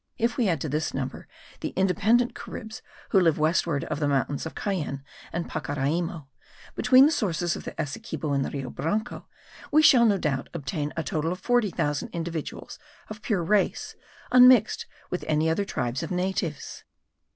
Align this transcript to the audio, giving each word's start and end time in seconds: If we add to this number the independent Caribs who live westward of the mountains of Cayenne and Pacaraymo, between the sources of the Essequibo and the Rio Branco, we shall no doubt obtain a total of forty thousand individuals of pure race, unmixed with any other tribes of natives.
If 0.17 0.35
we 0.35 0.49
add 0.49 0.59
to 0.61 0.67
this 0.67 0.95
number 0.95 1.27
the 1.59 1.73
independent 1.75 2.33
Caribs 2.33 2.81
who 3.09 3.19
live 3.19 3.37
westward 3.37 3.83
of 3.83 3.99
the 3.99 4.07
mountains 4.07 4.47
of 4.47 4.55
Cayenne 4.55 5.03
and 5.31 5.47
Pacaraymo, 5.47 6.25
between 6.73 7.05
the 7.05 7.11
sources 7.11 7.55
of 7.55 7.65
the 7.65 7.79
Essequibo 7.79 8.33
and 8.33 8.43
the 8.43 8.49
Rio 8.49 8.71
Branco, 8.71 9.27
we 9.71 9.83
shall 9.83 10.07
no 10.07 10.17
doubt 10.17 10.49
obtain 10.55 10.91
a 10.97 11.03
total 11.03 11.31
of 11.31 11.39
forty 11.39 11.69
thousand 11.69 12.07
individuals 12.13 12.79
of 13.09 13.21
pure 13.21 13.43
race, 13.43 13.93
unmixed 14.31 14.87
with 15.11 15.23
any 15.27 15.51
other 15.51 15.65
tribes 15.65 16.01
of 16.01 16.09
natives. 16.09 16.83